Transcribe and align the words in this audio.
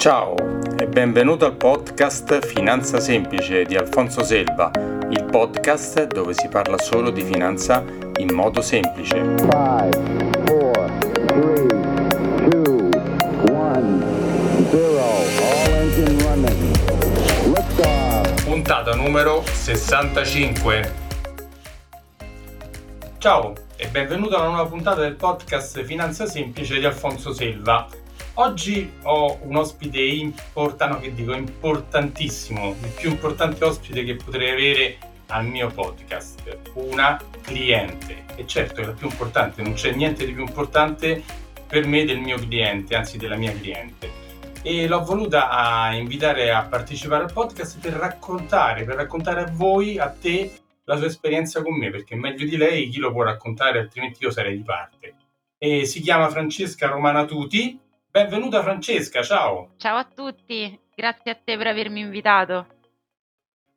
Ciao 0.00 0.34
e 0.78 0.86
benvenuto 0.86 1.44
al 1.44 1.56
podcast 1.56 2.46
Finanza 2.46 2.98
Semplice 3.00 3.64
di 3.64 3.76
Alfonso 3.76 4.24
Selva, 4.24 4.70
il 5.10 5.26
podcast 5.30 6.06
dove 6.06 6.32
si 6.32 6.48
parla 6.48 6.78
solo 6.78 7.10
di 7.10 7.20
finanza 7.22 7.84
in 8.16 8.32
modo 8.32 8.62
semplice. 8.62 9.16
Five, 9.36 9.90
four, 10.46 10.90
three, 11.26 11.66
two, 12.48 12.88
one, 13.52 14.02
zero. 14.70 15.04
All 15.04 15.70
engine 15.74 16.22
running. 16.22 16.76
Liftoff. 17.54 18.44
Puntata 18.44 18.94
numero 18.94 19.42
65. 19.44 20.94
Ciao 23.18 23.52
e 23.76 23.86
benvenuto 23.88 24.36
alla 24.36 24.48
nuova 24.48 24.66
puntata 24.66 25.02
del 25.02 25.16
podcast 25.16 25.82
Finanza 25.84 26.24
Semplice 26.24 26.78
di 26.78 26.86
Alfonso 26.86 27.34
Selva. 27.34 27.86
Oggi 28.40 28.90
ho 29.02 29.38
un 29.42 29.56
ospite 29.56 30.00
importante, 30.00 31.08
che 31.08 31.14
dico 31.14 31.34
importantissimo, 31.34 32.70
il 32.70 32.92
più 32.96 33.10
importante 33.10 33.62
ospite 33.66 34.02
che 34.02 34.16
potrei 34.16 34.48
avere 34.48 34.98
al 35.26 35.44
mio 35.44 35.68
podcast, 35.68 36.58
una 36.72 37.20
cliente. 37.42 38.24
E 38.36 38.46
certo 38.46 38.80
è 38.80 38.86
la 38.86 38.92
più 38.92 39.08
importante, 39.08 39.60
non 39.60 39.74
c'è 39.74 39.92
niente 39.92 40.24
di 40.24 40.32
più 40.32 40.40
importante 40.40 41.22
per 41.66 41.86
me 41.86 42.06
del 42.06 42.20
mio 42.20 42.38
cliente, 42.38 42.96
anzi 42.96 43.18
della 43.18 43.36
mia 43.36 43.52
cliente. 43.52 44.10
E 44.62 44.88
l'ho 44.88 45.04
voluta 45.04 45.50
a 45.50 45.94
invitare 45.94 46.50
a 46.50 46.62
partecipare 46.62 47.24
al 47.24 47.32
podcast 47.34 47.78
per 47.78 47.92
raccontare, 47.92 48.84
per 48.84 48.94
raccontare 48.94 49.42
a 49.42 49.50
voi, 49.52 49.98
a 49.98 50.08
te, 50.08 50.50
la 50.84 50.96
sua 50.96 51.08
esperienza 51.08 51.60
con 51.60 51.76
me, 51.76 51.90
perché 51.90 52.16
meglio 52.16 52.46
di 52.46 52.56
lei 52.56 52.88
chi 52.88 53.00
lo 53.00 53.12
può 53.12 53.22
raccontare, 53.22 53.80
altrimenti 53.80 54.24
io 54.24 54.30
sarei 54.30 54.56
di 54.56 54.62
parte. 54.62 55.14
E 55.58 55.84
si 55.84 56.00
chiama 56.00 56.30
Francesca 56.30 56.86
Romana 56.86 57.26
Tuti. 57.26 57.88
Benvenuta 58.12 58.60
Francesca, 58.60 59.22
ciao! 59.22 59.74
Ciao 59.76 59.96
a 59.96 60.04
tutti, 60.04 60.76
grazie 60.96 61.30
a 61.30 61.36
te 61.36 61.56
per 61.56 61.68
avermi 61.68 62.00
invitato. 62.00 62.66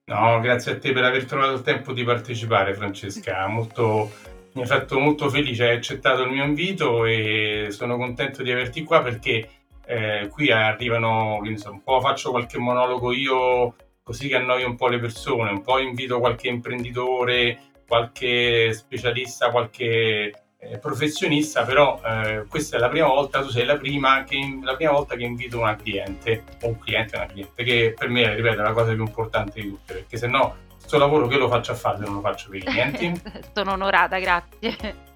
No, 0.05 0.39
grazie 0.39 0.71
a 0.71 0.79
te 0.79 0.91
per 0.91 1.03
aver 1.03 1.25
trovato 1.25 1.53
il 1.53 1.61
tempo 1.61 1.93
di 1.93 2.03
partecipare 2.03 2.73
Francesca, 2.73 3.45
molto, 3.45 4.11
mi 4.53 4.63
ha 4.63 4.65
fatto 4.65 4.97
molto 4.97 5.29
felice, 5.29 5.65
hai 5.67 5.75
accettato 5.75 6.23
il 6.23 6.31
mio 6.31 6.45
invito 6.45 7.05
e 7.05 7.67
sono 7.69 7.95
contento 7.95 8.41
di 8.41 8.51
averti 8.51 8.83
qua 8.83 9.03
perché 9.03 9.49
eh, 9.85 10.27
qui 10.31 10.49
arrivano, 10.51 11.39
insomma, 11.43 11.75
un 11.75 11.83
po' 11.83 12.01
faccio 12.01 12.31
qualche 12.31 12.57
monologo 12.57 13.13
io 13.13 13.75
così 14.01 14.29
che 14.29 14.37
annoio 14.37 14.65
un 14.65 14.75
po' 14.75 14.87
le 14.87 14.97
persone, 14.97 15.51
un 15.51 15.61
po' 15.61 15.77
invito 15.77 16.17
qualche 16.17 16.47
imprenditore, 16.47 17.59
qualche 17.87 18.73
specialista, 18.73 19.51
qualche 19.51 20.42
professionista, 20.79 21.63
però 21.63 21.99
eh, 22.05 22.45
questa 22.47 22.77
è 22.77 22.79
la 22.79 22.89
prima 22.89 23.07
volta, 23.07 23.41
tu 23.41 23.49
sei 23.49 23.65
la 23.65 23.77
prima, 23.77 24.23
che, 24.23 24.59
la 24.61 24.75
prima 24.75 24.91
volta 24.91 25.15
che 25.15 25.23
invito 25.23 25.59
una 25.59 25.75
cliente, 25.75 26.43
o 26.61 26.67
un 26.67 26.79
cliente 26.79 27.15
una 27.15 27.25
cliente, 27.25 27.63
che 27.63 27.93
per 27.97 28.09
me, 28.09 28.33
ripeto, 28.35 28.59
è 28.59 28.63
la 28.63 28.73
cosa 28.73 28.93
più 28.93 29.03
importante 29.03 29.61
di 29.61 29.69
tutte, 29.69 29.93
perché 29.93 30.17
se 30.17 30.27
no 30.27 30.55
questo 30.77 30.97
lavoro 30.97 31.27
che 31.27 31.37
lo 31.37 31.47
faccio 31.47 31.71
a 31.71 31.75
fare 31.75 31.97
se 31.97 32.03
non 32.03 32.15
lo 32.15 32.21
faccio 32.21 32.49
per 32.49 32.59
i 32.59 32.63
clienti? 32.63 33.21
Sono 33.53 33.71
onorata, 33.73 34.19
grazie. 34.19 35.11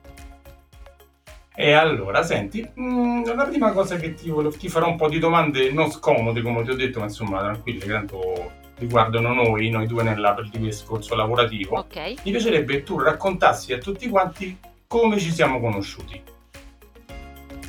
E 1.60 1.72
allora, 1.72 2.22
senti, 2.22 2.62
mh, 2.62 2.84
mm, 2.84 3.36
la 3.36 3.46
prima 3.46 3.72
cosa 3.72 3.96
che 3.96 4.14
ti, 4.14 4.30
volevo, 4.30 4.56
ti 4.56 4.70
farò 4.70 4.88
un 4.88 4.96
po' 4.96 5.10
di 5.10 5.18
domande 5.18 5.72
non 5.72 5.92
scomode, 5.92 6.42
come 6.42 6.64
ti 6.64 6.70
ho 6.70 6.76
detto, 6.76 7.00
ma 7.00 7.06
insomma, 7.06 7.40
tranquille, 7.40 7.86
tanto 7.86 8.52
riguardano 8.78 9.34
noi, 9.34 9.70
noi 9.70 9.88
due 9.88 10.04
nella, 10.04 10.34
per 10.34 10.50
il 10.52 10.60
discorso 10.60 11.16
lavorativo. 11.16 11.78
Ok. 11.78 11.98
Mi 12.24 12.32
piacerebbe 12.32 12.74
che 12.74 12.84
tu 12.84 13.00
raccontassi 13.00 13.74
a 13.74 13.80
tutti 13.80 14.08
quanti 14.08 14.56
come 14.88 15.20
ci 15.20 15.32
siamo 15.32 15.60
conosciuti. 15.60 16.22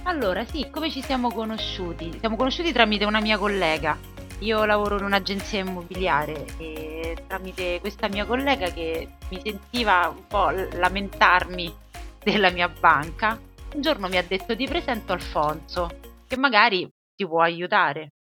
Allora, 0.05 0.45
sì, 0.45 0.71
come 0.71 0.91
ci 0.91 1.03
siamo 1.03 1.31
conosciuti? 1.31 2.17
Siamo 2.19 2.37
conosciuti 2.37 2.73
tramite 2.73 3.05
una 3.05 3.21
mia 3.21 3.37
collega. 3.37 3.99
Io 4.41 4.65
lavoro 4.65 4.97
in 4.97 5.05
un'agenzia 5.05 5.61
immobiliare 5.61 6.47
e 6.59 7.17
tramite 7.27 7.81
questa 7.81 8.09
mia 8.09 8.25
collega 8.25 8.71
che 8.71 9.09
mi 9.31 9.41
sentiva 9.45 10.15
un 10.17 10.27
po' 10.27 10.51
lamentarmi 10.51 11.75
della 12.23 12.51
mia 12.51 12.69
banca, 12.69 13.39
un 13.75 13.81
giorno 13.83 14.09
mi 14.09 14.17
ha 14.17 14.23
detto 14.23 14.55
ti 14.55 14.67
presento 14.67 15.13
Alfonso, 15.13 15.89
che 16.27 16.37
magari 16.37 16.89
ti 17.17 17.27
può 17.27 17.43
aiutare. 17.43 18.13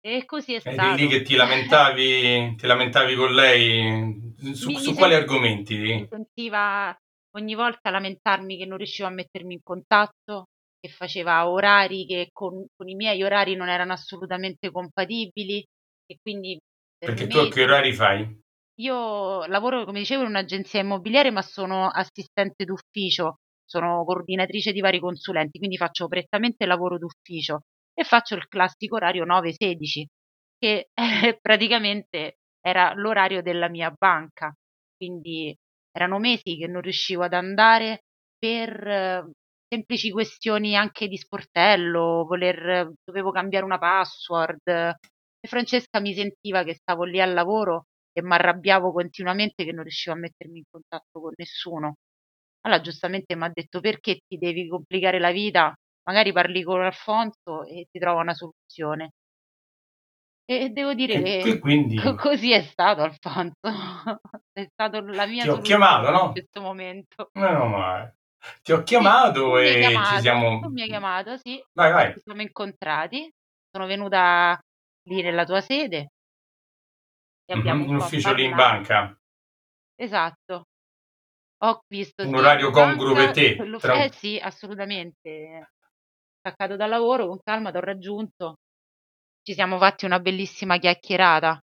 E 0.00 0.24
così 0.26 0.54
è 0.54 0.60
stato. 0.60 0.80
è 0.80 0.94
lì 0.94 1.08
che 1.08 1.22
ti 1.22 1.34
lamentavi, 1.34 2.54
ti 2.56 2.66
lamentavi 2.66 3.14
con 3.16 3.32
lei 3.32 4.34
su, 4.52 4.68
Mi- 4.68 4.76
su 4.76 4.90
mi 4.90 4.96
quali 4.96 5.14
sen- 5.14 5.22
argomenti? 5.22 5.76
Mi 5.76 6.06
sentiva 6.08 6.96
ogni 7.36 7.54
volta 7.54 7.90
lamentarmi 7.90 8.56
che 8.56 8.64
non 8.66 8.78
riuscivo 8.78 9.08
a 9.08 9.12
mettermi 9.12 9.54
in 9.54 9.60
contatto, 9.62 10.46
che 10.80 10.88
faceva 10.88 11.48
orari 11.48 12.06
che 12.06 12.28
con, 12.32 12.64
con 12.76 12.88
i 12.88 12.94
miei 12.94 13.22
orari 13.22 13.54
non 13.56 13.68
erano 13.68 13.92
assolutamente 13.92 14.70
compatibili 14.70 15.64
e 16.06 16.16
quindi 16.22 16.58
per 16.96 17.10
Perché 17.10 17.26
tu 17.26 17.38
a 17.38 17.48
che 17.48 17.62
orari 17.62 17.92
fai? 17.92 18.40
io 18.80 19.44
lavoro, 19.46 19.84
come 19.84 19.98
dicevo, 20.00 20.22
in 20.22 20.28
un'agenzia 20.28 20.80
immobiliare, 20.80 21.30
ma 21.30 21.42
sono 21.42 21.88
assistente 21.88 22.64
d'ufficio, 22.64 23.38
sono 23.64 24.04
coordinatrice 24.04 24.72
di 24.72 24.80
vari 24.80 25.00
consulenti, 25.00 25.58
quindi 25.58 25.76
faccio 25.76 26.06
prettamente 26.06 26.64
lavoro 26.66 26.96
d'ufficio 26.98 27.62
e 27.92 28.04
faccio 28.04 28.36
il 28.36 28.46
classico 28.46 28.96
orario 28.96 29.24
9-16, 29.24 30.06
che 30.58 30.88
eh, 30.94 31.38
praticamente 31.40 32.36
era 32.60 32.92
l'orario 32.94 33.42
della 33.42 33.68
mia 33.68 33.90
banca. 33.96 34.52
Quindi 34.96 35.56
erano 35.98 36.18
mesi 36.18 36.56
che 36.56 36.66
non 36.66 36.80
riuscivo 36.80 37.24
ad 37.24 37.32
andare 37.34 38.04
per 38.38 38.86
eh, 38.88 39.30
semplici 39.68 40.10
questioni 40.10 40.76
anche 40.76 41.08
di 41.08 41.16
sportello, 41.16 42.24
voler, 42.26 42.92
dovevo 43.04 43.30
cambiare 43.32 43.64
una 43.64 43.78
password. 43.78 44.60
E 45.40 45.48
Francesca 45.48 46.00
mi 46.00 46.14
sentiva 46.14 46.64
che 46.64 46.74
stavo 46.74 47.04
lì 47.04 47.20
al 47.20 47.32
lavoro 47.34 47.86
e 48.12 48.22
mi 48.22 48.32
arrabbiavo 48.32 48.92
continuamente 48.92 49.64
che 49.64 49.72
non 49.72 49.82
riuscivo 49.82 50.14
a 50.16 50.18
mettermi 50.18 50.58
in 50.58 50.64
contatto 50.70 51.20
con 51.20 51.32
nessuno. 51.36 51.96
Allora 52.62 52.80
giustamente 52.80 53.36
mi 53.36 53.44
ha 53.44 53.50
detto 53.52 53.80
perché 53.80 54.20
ti 54.26 54.36
devi 54.38 54.68
complicare 54.68 55.18
la 55.20 55.30
vita? 55.32 55.74
Magari 56.04 56.32
parli 56.32 56.62
con 56.62 56.82
Alfonso 56.82 57.64
e 57.64 57.86
ti 57.90 57.98
trova 57.98 58.20
una 58.22 58.34
soluzione. 58.34 59.12
E 60.50 60.70
devo 60.70 60.94
dire 60.94 61.16
E 61.16 61.22
che 61.22 61.42
qui 61.42 61.58
quindi 61.58 61.98
co- 62.02 62.14
così 62.14 62.52
è 62.52 62.62
stato 62.62 63.02
Alfonso. 63.02 63.54
È 64.52 64.66
stato 64.72 65.00
la 65.02 65.26
mia 65.26 65.42
ti 65.42 65.48
ho 65.50 65.60
chiamato, 65.60 66.06
soluzione 66.06 66.16
in 66.16 66.22
no? 66.22 66.32
questo 66.32 66.60
momento. 66.60 67.30
Meno 67.34 67.66
male. 67.66 68.16
Ti 68.62 68.72
ho 68.72 68.82
Sì, 68.82 68.84
chiamato 68.88 69.58
hai 69.62 69.76
e 69.76 70.02
ci 70.04 70.16
chiamato, 70.16 70.20
siamo... 70.20 70.60
tu 70.60 70.68
mi 70.70 70.82
hai 70.82 70.88
chiamato, 70.88 71.36
sì, 71.36 71.62
Vai, 71.74 71.92
vai. 71.92 72.14
ci 72.14 72.20
siamo 72.24 72.42
incontrati, 72.42 73.30
sono 73.70 73.86
venuta 73.86 74.58
lì 75.08 75.22
nella 75.22 75.44
tua 75.44 75.60
sede 75.60 76.08
e 77.46 77.52
abbiamo 77.54 77.82
Mhm, 77.82 77.90
un 77.90 77.96
ufficio 77.96 78.32
lì 78.32 78.44
in 78.44 78.54
banca. 78.54 79.18
Esatto. 79.96 80.64
Ho 81.64 81.80
visto 81.88 82.22
Un 82.24 82.34
orario 82.36 82.70
congruo 82.70 83.14
per 83.14 83.32
te. 83.32 83.56
Tra... 83.80 83.94
eh 84.04 84.12
sì, 84.12 84.38
assolutamente. 84.38 85.70
Staccato 86.40 86.76
dal 86.76 86.88
lavoro, 86.90 87.26
con 87.28 87.38
calma 87.42 87.70
ti 87.70 87.76
ho 87.78 87.80
raggiunto. 87.80 88.56
Ci 89.48 89.54
siamo 89.54 89.78
fatti 89.78 90.04
una 90.04 90.20
bellissima 90.20 90.76
chiacchierata. 90.76 91.58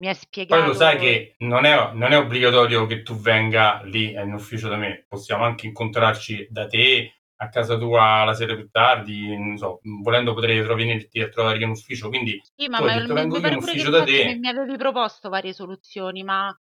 Mi 0.00 0.06
hai 0.06 0.14
Poi 0.46 0.64
lo 0.64 0.72
sai 0.74 0.96
spiegato. 0.96 1.04
che 1.04 1.34
non 1.38 1.64
è, 1.64 1.90
non 1.92 2.12
è 2.12 2.16
obbligatorio 2.16 2.86
che 2.86 3.02
tu 3.02 3.16
venga 3.16 3.80
lì 3.82 4.12
in 4.12 4.32
ufficio 4.32 4.68
da 4.68 4.76
me, 4.76 5.06
possiamo 5.08 5.42
anche 5.42 5.66
incontrarci 5.66 6.46
da 6.48 6.68
te 6.68 7.12
a 7.38 7.48
casa 7.48 7.76
tua 7.76 8.22
la 8.22 8.32
sera 8.32 8.54
più 8.54 8.68
tardi, 8.70 9.36
non 9.36 9.56
so, 9.56 9.80
volendo 10.04 10.34
potrei 10.34 10.60
venirti 10.60 11.20
a 11.20 11.28
trovare 11.28 11.60
in 11.60 11.70
ufficio, 11.70 12.08
quindi 12.10 12.40
Sì, 12.54 12.68
ma 12.68 12.78
tu 12.78 12.84
hai 12.84 13.00
detto 13.00 13.14
vengo 13.14 13.38
in 13.38 13.56
ufficio 13.56 13.90
da 13.90 14.04
te, 14.04 14.36
mi 14.38 14.48
avevi 14.48 14.76
proposto 14.76 15.28
varie 15.30 15.52
soluzioni, 15.52 16.22
ma 16.22 16.56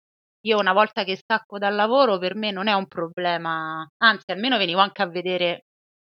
io 0.43 0.59
una 0.59 0.75
volta 0.75 1.05
che 1.05 1.17
stacco 1.17 1.57
dal 1.57 1.75
lavoro 1.75 2.19
per 2.19 2.35
me 2.35 2.51
non 2.51 2.67
è 2.69 2.75
un 2.75 2.87
problema. 2.87 3.89
Anzi, 4.03 4.31
almeno 4.31 4.59
venivo 4.59 4.81
anche 4.81 5.01
a 5.01 5.07
vedere 5.09 5.65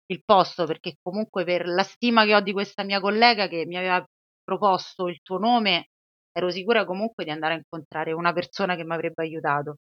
il 0.07 0.23
posto, 0.25 0.67
perché 0.67 0.97
comunque 1.01 1.45
per 1.45 1.69
la 1.69 1.85
stima 1.85 2.25
che 2.25 2.35
ho 2.35 2.41
di 2.41 2.53
questa 2.53 2.83
mia 2.83 3.01
collega 3.01 3.47
che 3.47 3.67
mi 3.67 3.77
aveva 3.77 4.05
proposto 4.47 5.09
il 5.09 5.19
tuo 5.23 5.39
nome, 5.39 5.89
ero 6.31 6.51
sicura 6.51 6.85
comunque 6.85 7.25
di 7.25 7.31
andare 7.31 7.55
a 7.55 7.57
incontrare 7.57 8.13
una 8.13 8.33
persona 8.33 8.77
che 8.77 8.85
mi 8.85 8.95
avrebbe 8.95 9.25
aiutato. 9.25 9.79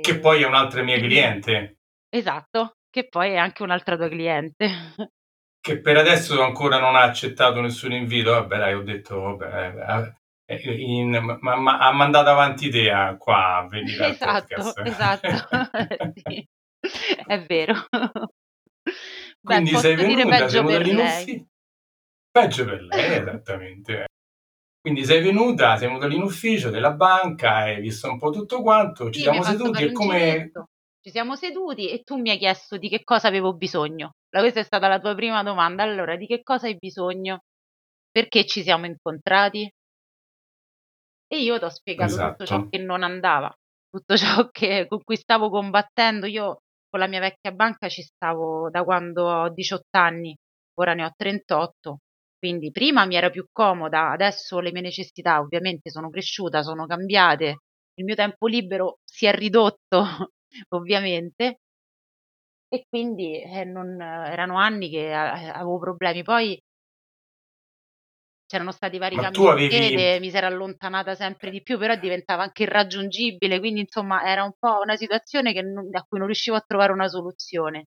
che 0.00 0.14
E... 0.14 0.18
poi 0.18 0.42
è 0.42 0.46
un'altra 0.46 0.82
mia 0.82 0.98
cliente, 0.98 1.76
Esatto, 2.08 2.76
che 2.90 3.08
poi 3.08 3.30
è 3.32 3.36
anche 3.36 3.62
un'altra 3.62 3.96
tua 3.96 4.08
cliente. 4.08 4.68
che 5.60 5.80
per 5.80 5.96
adesso 5.96 6.42
ancora 6.42 6.78
non 6.78 6.94
ha 6.96 7.02
accettato 7.02 7.60
nessun 7.60 7.92
invito, 7.92 8.30
vabbè 8.32 8.58
dai, 8.58 8.74
ho 8.74 8.82
detto, 8.82 9.20
vabbè, 9.20 10.14
eh, 10.46 10.56
eh, 10.56 10.74
in- 10.82 11.38
ma, 11.40 11.56
ma- 11.56 11.78
ha 11.78 11.92
mandato 11.92 12.28
avanti 12.30 12.68
te 12.70 12.90
a- 12.90 13.16
qua 13.16 13.56
a 13.56 13.66
venire 13.68 14.10
Esatto, 14.10 14.54
podcast. 14.62 14.82
esatto, 14.86 15.28
sì, 16.26 16.46
è 17.26 17.40
vero. 17.46 17.74
Beh, 19.40 19.40
Quindi 19.40 19.70
sei 19.70 19.94
posso 19.94 20.06
dire 20.06 20.22
venuta, 20.24 20.48
sei 20.48 20.48
peggio 20.48 20.62
venuta 20.64 20.78
per 20.78 20.86
lei. 20.94 21.46
Peggio 22.34 22.64
per 22.64 22.82
lei, 22.82 23.20
esattamente. 23.20 24.06
Quindi 24.80 25.04
sei 25.04 25.22
venuta, 25.22 25.76
sei 25.76 25.86
venuta 25.88 26.06
lì 26.06 26.16
in 26.16 26.22
ufficio 26.22 26.70
della 26.70 26.92
banca, 26.92 27.54
hai 27.56 27.80
visto 27.80 28.10
un 28.10 28.18
po' 28.18 28.30
tutto 28.30 28.60
quanto, 28.62 29.10
ci 29.10 29.20
Sì, 29.20 29.28
mi 29.28 29.36
hai 29.36 29.42
siamo 29.42 29.56
fatto 29.56 29.58
seduti 29.58 29.72
fare 29.72 29.84
e 29.84 29.88
un 29.88 29.94
come... 29.94 30.18
giretto. 30.18 30.64
Ci 31.04 31.10
siamo 31.10 31.36
seduti 31.36 31.90
e 31.90 32.02
tu 32.02 32.16
mi 32.16 32.30
hai 32.30 32.38
chiesto 32.38 32.76
di 32.78 32.88
che 32.88 33.04
cosa 33.04 33.28
avevo 33.28 33.54
bisogno. 33.54 34.12
La- 34.30 34.40
Questa 34.40 34.60
è 34.60 34.64
stata 34.64 34.88
la 34.88 34.98
tua 34.98 35.14
prima 35.14 35.42
domanda. 35.42 35.82
Allora, 35.82 36.16
di 36.16 36.26
che 36.26 36.42
cosa 36.42 36.66
hai 36.66 36.76
bisogno? 36.76 37.40
perché 38.10 38.46
ci 38.46 38.62
siamo 38.62 38.86
incontrati? 38.86 39.68
E 41.26 41.42
io 41.42 41.58
t'ho 41.58 41.68
spiegato 41.70 42.18
tutto 42.18 42.44
ciò 42.46 42.56
Esatto. 42.56 42.68
che 42.70 42.78
non 42.78 43.02
andava, 43.02 43.52
tutto 43.90 44.16
ciò 44.16 44.48
che 44.50 44.86
con 44.88 45.02
cui 45.02 45.16
stavo 45.16 45.50
combattendo. 45.50 46.26
Io 46.26 46.60
con 46.88 47.00
la 47.00 47.06
mia 47.08 47.20
vecchia 47.20 47.52
banca 47.52 47.88
ci 47.88 48.02
stavo 48.02 48.70
da 48.70 48.84
quando 48.84 49.24
ho 49.28 49.48
18 49.50 49.98
anni, 49.98 50.34
ora 50.78 50.94
ne 50.94 51.04
ho 51.04 51.10
38, 51.16 51.98
quindi 52.44 52.70
prima 52.70 53.06
mi 53.06 53.14
era 53.16 53.30
più 53.30 53.46
comoda, 53.50 54.10
adesso 54.10 54.60
le 54.60 54.70
mie 54.70 54.82
necessità 54.82 55.38
ovviamente 55.40 55.88
sono 55.90 56.10
cresciuta, 56.10 56.62
sono 56.62 56.84
cambiate, 56.86 57.60
il 57.94 58.04
mio 58.04 58.14
tempo 58.14 58.46
libero 58.46 58.98
si 59.04 59.24
è 59.26 59.32
ridotto 59.34 60.04
ovviamente 60.74 61.60
e 62.68 62.84
quindi, 62.90 63.40
eh, 63.42 63.64
non 63.64 63.98
erano 64.02 64.58
anni 64.58 64.90
che 64.90 65.12
a 65.12 65.32
avevo 65.54 65.78
problemi. 65.78 66.22
Poi 66.22 66.60
c'erano 68.46 68.72
stati 68.72 68.96
vari 68.98 69.16
Ma 69.16 69.18
cambi 69.18 69.48
di 69.50 69.58
avevi 69.68 69.68
sede, 69.68 70.18
mi 70.20 70.30
si 70.30 70.36
era 70.36 70.46
allontanata 70.46 71.14
sempre 71.14 71.50
di 71.50 71.62
più, 71.62 71.78
però 71.78 71.94
diventava 71.96 72.42
anche 72.42 72.62
irraggiungibile, 72.64 73.58
quindi 73.58 73.80
insomma 73.80 74.22
era 74.24 74.44
un 74.44 74.52
po' 74.58 74.80
una 74.82 74.96
situazione 74.96 75.52
che 75.52 75.62
non 75.62 75.88
a 75.92 76.02
cui 76.04 76.18
non 76.18 76.26
riuscivo 76.28 76.56
a 76.56 76.64
trovare 76.66 76.92
una 76.92 77.08
soluzione. 77.08 77.86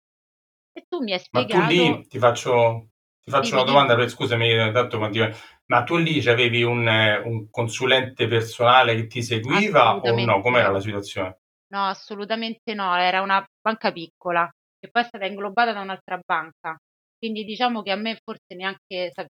E 0.73 0.85
tu 0.87 1.01
mi 1.01 1.13
hai 1.13 1.19
Ma 1.31 1.45
tu 1.47 1.61
spiegato 1.61 1.61
lì 1.61 2.05
ti 2.07 2.19
faccio 2.19 2.89
ti 3.27 3.33
faccio 3.33 3.55
Dimmi, 3.55 3.55
una 3.55 3.65
domanda, 3.65 3.95
per 3.95 4.09
scusami, 4.09 4.71
tanto 4.71 4.97
continua 4.99 5.29
ma 5.65 5.83
tu 5.83 5.97
lì 5.97 6.21
c'avevi 6.21 6.63
un 6.63 6.87
un 7.25 7.49
consulente 7.49 8.25
personale 8.27 8.95
che 8.95 9.07
ti 9.07 9.21
seguiva 9.21 9.97
o 9.97 10.17
no? 10.23 10.39
Com'era 10.41 10.69
la 10.71 10.79
situazione? 10.79 11.39
No, 11.69 11.85
assolutamente 11.87 12.73
no, 12.73 12.95
era 12.95 13.21
una 13.21 13.45
banca 13.61 13.91
piccola, 13.91 14.49
che 14.79 14.89
poi 14.89 15.01
è 15.03 15.05
stata 15.05 15.25
inglobata 15.25 15.73
da 15.73 15.81
un'altra 15.81 16.19
banca. 16.25 16.77
Quindi 17.17 17.43
diciamo 17.43 17.81
che 17.81 17.91
a 17.91 17.95
me 17.95 18.19
forse 18.23 18.55
neanche 18.55 19.11
sa 19.13 19.25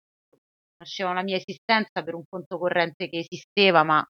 nasceva 0.78 1.12
la 1.12 1.22
mia 1.22 1.36
esistenza 1.36 2.02
per 2.02 2.14
un 2.14 2.24
conto 2.28 2.58
corrente 2.58 3.08
che 3.08 3.18
esisteva, 3.18 3.82
ma 3.84 4.04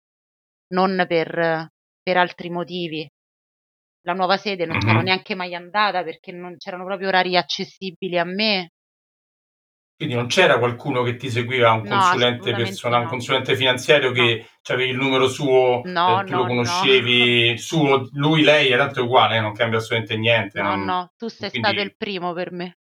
non 0.74 1.04
per 1.08 1.68
per 2.02 2.16
altri 2.16 2.50
motivi. 2.50 3.08
La 4.02 4.12
nuova 4.14 4.36
sede 4.36 4.66
non 4.66 4.78
c'ero 4.78 5.00
Mh-mh. 5.00 5.02
neanche 5.02 5.34
mai 5.34 5.54
andata 5.54 6.02
perché 6.02 6.32
non 6.32 6.56
c'erano 6.56 6.84
proprio 6.84 7.08
orari 7.08 7.36
accessibili 7.36 8.18
a 8.18 8.24
me. 8.24 8.70
Quindi 10.00 10.16
non 10.16 10.28
c'era 10.28 10.58
qualcuno 10.58 11.02
che 11.02 11.16
ti 11.16 11.28
seguiva, 11.28 11.72
un 11.72 11.82
No, 11.82 11.96
consulente 11.98 12.36
assolutamente 12.38 12.62
persona 12.64 12.96
un 12.96 13.02
no. 13.02 13.08
consulente 13.10 13.54
finanziario 13.54 14.08
No. 14.08 14.14
che 14.14 14.46
c'avevi 14.62 14.90
il 14.92 14.96
numero 14.96 15.28
suo, 15.28 15.82
No, 15.84 16.20
ehm, 16.20 16.24
tu 16.24 16.32
lo 16.32 16.38
no, 16.38 16.44
no. 16.46 16.48
conoscevi, 16.48 17.58
suo, 17.58 18.08
lui, 18.12 18.42
lei, 18.42 18.68
e 18.70 18.76
tanto 18.78 19.00
è 19.00 19.02
uguale, 19.02 19.36
eh, 19.36 19.40
non 19.40 19.52
cambia 19.52 19.76
assolutamente 19.78 20.16
niente, 20.16 20.62
No, 20.62 20.68
non 20.70 20.84
no, 20.86 21.12
tu 21.18 21.28
sei 21.28 21.50
stato 21.50 21.80
il 21.82 21.94
primo 21.98 22.32
per 22.32 22.50
me. 22.50 22.76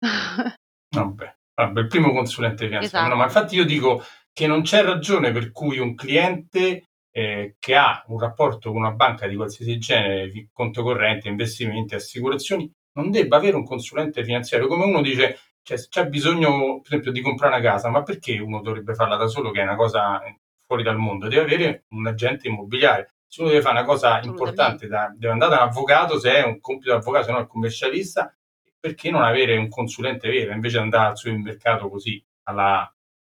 Vabbè, 0.94 1.36
vabbè, 1.54 1.80
il 1.80 1.86
primo 1.88 2.12
consulente 2.12 2.66
finanziario. 2.66 3.08
No, 3.08 3.16
ma 3.16 3.24
Esatto. 3.24 3.38
infatti 3.40 3.56
io 3.56 3.64
dico 3.64 4.02
che 4.32 4.46
non 4.46 4.62
c'è 4.62 4.82
ragione 4.84 5.32
per 5.32 5.50
cui 5.50 5.78
un 5.78 5.94
cliente, 5.96 6.84
ehm, 7.10 7.54
che 7.58 7.74
ha 7.76 8.04
un 8.08 8.18
rapporto 8.20 8.70
con 8.70 8.80
una 8.80 8.92
banca 8.92 9.26
di 9.26 9.34
qualsiasi 9.36 9.78
genere, 9.78 10.30
fi 10.30 10.48
conto 10.52 10.82
corrente, 10.82 11.28
investimenti, 11.28 11.94
assicurazioni, 11.94 12.70
non 12.92 13.10
debba 13.10 13.36
avere 13.36 13.56
un 13.56 13.64
consulente 13.64 14.24
finanziario. 14.24 14.66
Come 14.66 14.84
uno 14.84 15.00
dice, 15.00 15.38
cioè 15.70 15.78
se 15.78 15.86
c'è 15.88 16.08
bisogno, 16.08 16.80
per 16.80 16.86
esempio, 16.86 17.12
di 17.12 17.20
comprare 17.20 17.54
una 17.54 17.62
casa, 17.62 17.90
ma 17.90 18.02
perché 18.02 18.38
uno 18.38 18.60
dovrebbe 18.60 18.94
farla 18.94 19.16
da 19.16 19.28
solo 19.28 19.50
che 19.50 19.60
è 19.60 19.62
una 19.62 19.76
cosa, 19.76 20.22
ehm, 20.24 20.34
fuori 20.66 20.82
dal 20.82 20.96
mondo? 20.96 21.28
Deve 21.28 21.42
avere 21.42 21.84
un 21.90 22.06
agente 22.06 22.48
immobiliare. 22.48 23.14
Se 23.26 23.42
uno 23.42 23.50
deve 23.50 23.62
fa' 23.62 23.70
una 23.70 23.84
cosa 23.84 24.20
importante 24.22 24.88
da 24.88 25.12
deve 25.16 25.32
andare 25.32 25.54
da 25.54 25.62
un 25.62 25.68
avvocato 25.68 26.18
se 26.18 26.32
è 26.32 26.44
un 26.44 26.60
compito 26.60 26.90
d'avvocato, 26.90 27.26
se 27.26 27.32
no 27.32 27.38
è 27.40 27.46
commercialista, 27.46 28.34
perché 28.80 29.10
non 29.10 29.22
avere 29.22 29.56
un 29.56 29.68
consulente 29.68 30.28
vero, 30.28 30.52
invece 30.52 30.78
andare 30.78 31.10
al 31.10 31.16
supermercato 31.16 31.88
così 31.88 32.20
alla 32.44 32.92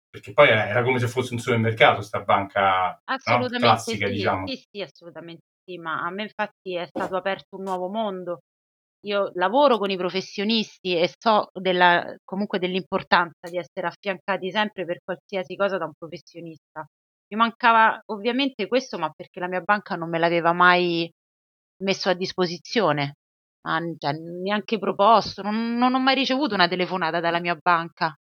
perché 0.09 0.33
poi 0.33 0.49
era 0.49 0.83
come 0.83 0.99
se 0.99 1.09
fosse 1.09 1.35
un 1.35 1.41
supermercato 1.41 2.01
'sta 2.01 2.21
banca, 2.21 2.99
no, 3.27 3.49
classica 3.49 4.07
sì, 4.07 4.13
diciamo. 4.13 4.47
sì, 4.47 4.65
sì, 4.71 4.81
assolutamente 4.81 5.43
sì, 5.65 5.79
ma 5.79 6.03
a 6.03 6.11
me 6.11 6.23
infatti 6.23 6.77
è 6.77 6.87
stato 6.87 7.17
aperto 7.17 7.57
un 7.57 7.65
nuovo 7.65 7.89
mondo. 7.89 8.41
Io 9.05 9.33
lavoro 9.35 9.79
con 9.79 9.91
i 9.91 9.97
professionisti 9.97 10.97
e 10.97 11.13
so 11.19 11.49
della 11.53 12.15
comunque 12.25 12.59
dell'importanza 12.61 13.49
di 13.51 13.57
essere 13.59 13.89
affiancati 13.89 14.51
sempre 14.51 14.85
per 14.85 14.99
qualsiasi 15.05 15.57
cosa 15.57 15.77
da 15.77 15.87
un 15.87 15.93
professionista. 15.99 16.87
Mi 17.33 17.37
mancava 17.39 18.01
ovviamente 18.07 18.69
questo, 18.69 18.99
ma 18.99 19.11
perché 19.11 19.41
la 19.41 19.49
mia 19.49 19.61
banca 19.61 19.97
non 19.97 20.09
me 20.09 20.19
l'aveva 20.19 20.53
mai 20.53 21.11
messo 21.83 22.11
a 22.11 22.15
disposizione, 22.15 23.15
n 23.69 23.95
cioè 23.99 24.13
neanche 24.13 24.79
proposto, 24.79 25.43
non 25.43 25.77
non 25.77 25.95
ho 25.95 25.99
mai 26.01 26.15
ricevuto 26.15 26.55
una 26.55 26.69
telefonata 26.69 27.19
dalla 27.21 27.41
mia 27.41 27.57
banca, 27.61 28.15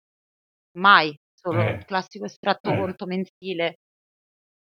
mai, 0.78 1.16
solo 1.34 1.70
il 1.70 1.76
Eh, 1.76 1.84
classico 1.84 2.24
estratto 2.24 2.74
eh. 2.74 2.74
conto 2.74 3.06
mensile. 3.06 3.76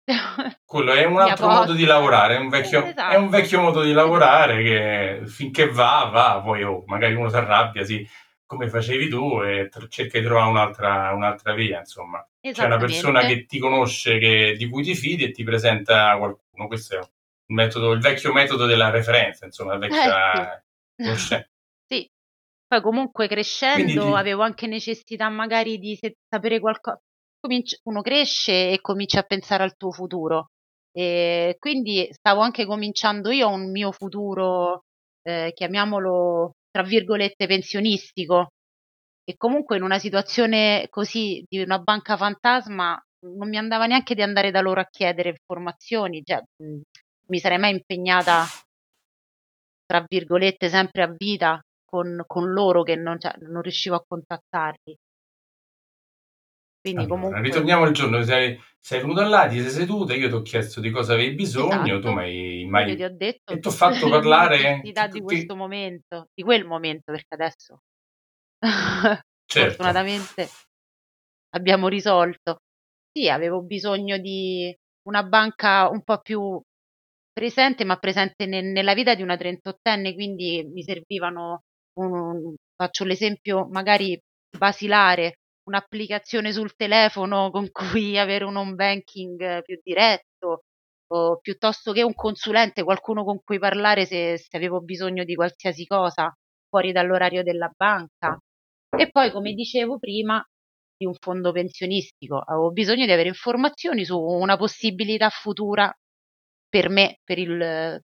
Quello 0.72 0.94
è 0.94 1.04
un 1.04 1.20
altro 1.20 1.48
modo 1.48 1.74
di 1.74 1.84
lavorare, 1.84 2.36
è 2.36 2.38
un 2.38 2.48
vecchio 2.48 2.78
è 2.80 2.86
un 2.86 2.92
esatto, 2.92 3.28
vecchio 3.28 3.60
modo 3.60 3.82
di 3.82 3.90
esatto. 3.90 4.06
lavorare 4.06 4.62
che 4.62 5.26
finché 5.26 5.68
va, 5.68 6.08
va, 6.10 6.40
poi 6.42 6.62
oh, 6.62 6.82
magari 6.86 7.12
uno 7.12 7.28
s'arrabbia, 7.28 7.84
sì, 7.84 8.08
come 8.46 8.70
facevi 8.70 9.06
tu 9.10 9.42
e 9.42 9.68
tr 9.68 9.86
cerca 9.88 10.18
di 10.18 10.24
trovare 10.24 10.48
un'altra 10.48 11.12
un'altra 11.12 11.52
via, 11.52 11.80
insomma. 11.80 12.26
C'è 12.40 12.64
una 12.64 12.78
persona 12.78 13.20
che 13.26 13.44
ti 13.44 13.58
conosce, 13.58 14.16
che 14.16 14.54
di 14.56 14.66
cui 14.70 14.82
ti 14.82 14.94
fidi 14.94 15.24
e 15.24 15.30
ti 15.30 15.44
presenta 15.44 16.16
qualcuno. 16.16 16.66
Questo 16.68 16.94
è 16.94 16.98
il 17.00 17.08
metodo 17.48 17.92
il 17.92 18.00
vecchio 18.00 18.32
metodo 18.32 18.64
della 18.64 18.88
referenza, 18.88 19.44
insomma, 19.44 19.76
la 19.76 19.86
Eh 19.86 19.90
sì. 19.90 19.98
vecchia 20.00 20.64
conosce 20.96 21.50
Sì. 21.86 22.10
Poi 22.66 22.80
comunque 22.80 23.28
crescendo 23.28 24.06
ti 24.06 24.14
avevo 24.14 24.40
anche 24.40 24.66
necessità 24.66 25.28
magari 25.28 25.76
di 25.76 25.98
sapere 26.30 26.60
qualco 26.60 27.02
cominci 27.38 27.78
uno 27.82 28.00
cresce 28.00 28.70
e 28.70 28.80
cominci 28.80 29.18
a 29.18 29.22
pensare 29.22 29.64
al 29.64 29.76
tuo 29.76 29.90
futuro. 29.90 30.51
Ehm, 30.96 31.54
quindi 31.58 32.06
stavo 32.12 32.40
anche 32.40 32.66
cominciando 32.66 33.30
io 33.30 33.48
un 33.48 33.70
mio 33.70 33.92
futuro, 33.92 34.82
ehm, 35.22 35.50
chiamiamolo 35.52 36.52
tra 36.70 36.82
virgolette 36.82 37.46
"pensionistico" 37.46 38.48
e 39.24 39.36
comunque 39.36 39.76
in 39.76 39.82
una 39.84 39.98
situazione 39.98 40.86
così 40.90 41.44
di 41.48 41.60
una 41.62 41.78
banca 41.78 42.16
fantasma 42.16 43.00
non 43.26 43.48
mi 43.48 43.56
andava 43.58 43.86
neanche 43.86 44.14
di 44.14 44.22
andare 44.22 44.50
da 44.50 44.60
loro 44.60 44.80
a 44.80 44.86
chiedere 44.90 45.30
informazioni, 45.30 46.22
cioè, 46.24 46.42
mhmm, 46.62 46.80
mi 47.28 47.38
sarei 47.38 47.58
mai 47.58 47.72
impegnata 47.72 48.52
tra 49.90 50.04
virgolette 50.08 50.68
"sempre 50.68 51.02
a 51.02 51.12
vita" 51.16 51.60
con 51.84 52.22
con 52.26 52.50
loro 52.52 52.82
che 52.82 52.94
non 52.96 53.18
cioè 53.18 53.34
non 53.40 53.62
riuscivo 53.62 53.96
a 53.96 54.04
contattarli. 54.06 54.96
Quindi 56.82 57.06
Allora, 57.06 57.14
comunque 57.14 57.40
ritorniamo 57.42 57.84
al 57.84 57.92
giorno, 57.92 58.22
sei 58.22 58.58
sei 58.78 59.00
venuta 59.00 59.24
là, 59.28 59.46
ti 59.46 59.60
sei 59.60 59.70
seduta, 59.70 60.14
io 60.14 60.28
t'ho 60.28 60.42
chiesto 60.42 60.80
di 60.80 60.90
cosa 60.90 61.14
avevi 61.14 61.34
bisogno, 61.36 62.00
tu 62.00 62.08
esatto. 62.08 62.10
m'hai 62.10 62.64
Io 62.88 62.96
ti 62.96 63.02
ho 63.04 63.16
detto 63.16 63.52
e 63.52 63.60
t'ho 63.60 63.70
fatto 63.70 64.06
le 64.06 64.10
mie 64.10 64.20
parlare 64.20 64.80
di 65.12 65.20
questo 65.20 65.54
momento, 65.56 66.28
di 66.34 66.42
quel 66.42 66.64
momento, 66.66 67.12
perché 67.12 67.34
adesso 67.34 67.78
certo. 69.46 69.76
fortunatamente 69.84 70.48
abbiamo 71.50 71.88
risolto. 71.88 72.58
Sì, 73.12 73.28
avevo 73.28 73.62
bisogno 73.62 74.18
di 74.18 74.74
una 75.06 75.22
banca 75.22 75.88
un 75.88 76.02
po' 76.02 76.18
più 76.20 76.60
presente, 77.32 77.84
ma 77.84 77.96
presente 77.96 78.46
ne 78.46 78.60
nella 78.62 78.94
vita 78.94 79.14
di 79.14 79.22
una 79.22 79.36
trentottenne, 79.36 80.14
quindi 80.14 80.64
mi 80.72 80.82
servivano 80.82 81.62
un 81.98 82.54
faccio 82.74 83.04
l'esempio 83.04 83.68
magari 83.70 84.18
basilare, 84.56 85.36
un'applicazione 85.64 86.52
sul 86.52 86.74
telefono 86.74 87.50
con 87.52 87.70
cui 87.70 88.18
avere 88.18 88.44
un 88.44 88.56
home 88.56 88.74
banking 88.74 89.62
più 89.62 89.80
diretto, 89.82 90.64
o 91.08 91.38
piuttosto 91.40 91.92
che 91.92 92.02
un 92.02 92.14
consulente, 92.14 92.82
qualcuno 92.84 93.24
con 93.24 93.40
cui 93.42 93.58
parlare 93.58 94.06
se 94.06 94.38
se 94.38 94.56
avevo 94.56 94.80
bisogno 94.80 95.24
di 95.24 95.34
qualsiasi 95.34 95.86
cosa 95.86 96.34
fuori 96.68 96.92
dall'orario 96.92 97.42
della 97.42 97.70
banca. 97.76 98.38
E 98.96 99.10
poi, 99.10 99.30
come 99.30 99.52
dicevo 99.52 99.98
prima, 99.98 100.44
di 100.96 101.06
un 101.06 101.14
fondo 101.18 101.52
pensionistico. 101.52 102.38
Avevo 102.38 102.70
bisogno 102.70 103.06
di 103.06 103.12
avere 103.12 103.28
informazioni 103.28 104.04
su 104.04 104.18
una 104.18 104.56
possibilità 104.56 105.28
futura 105.30 105.92
per 106.68 106.88
me, 106.88 107.18
per 107.24 107.38
il 107.38 108.00